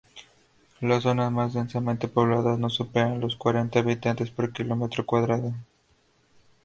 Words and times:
Las 0.79 1.03
zonas 1.03 1.31
más 1.31 1.53
densamente 1.53 2.07
pobladas 2.07 2.57
no 2.57 2.71
superan 2.71 3.19
los 3.21 3.35
cuarenta 3.35 3.77
habitantes 3.77 4.31
por 4.31 4.51
kilómetro 4.51 5.05
cuadrado. 5.05 5.53